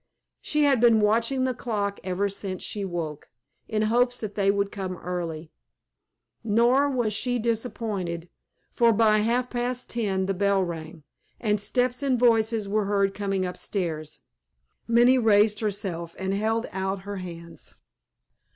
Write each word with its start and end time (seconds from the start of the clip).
She 0.41 0.63
had 0.63 0.81
been 0.81 0.99
watching 0.99 1.43
the 1.43 1.53
clock 1.53 1.99
ever 2.03 2.27
since 2.27 2.63
she 2.63 2.83
woke, 2.83 3.29
in 3.67 3.83
hopes 3.83 4.19
that 4.19 4.33
they 4.33 4.49
would 4.49 4.71
come 4.71 4.97
early; 4.97 5.51
nor 6.43 6.89
was 6.89 7.13
she 7.13 7.37
disappointed, 7.37 8.27
for 8.73 8.91
by 8.93 9.19
half 9.19 9.51
past 9.51 9.91
ten 9.91 10.25
the 10.25 10.33
bell 10.33 10.63
rang, 10.63 11.03
and 11.39 11.61
steps 11.61 12.01
and 12.01 12.17
voices 12.17 12.67
were 12.67 12.85
heard 12.85 13.13
coming 13.13 13.45
upstairs. 13.45 14.21
Minnie 14.87 15.19
raised 15.19 15.59
herself, 15.59 16.15
and 16.17 16.33
held 16.33 16.65
out 16.71 17.01
her 17.01 17.17
hands. 17.17 17.75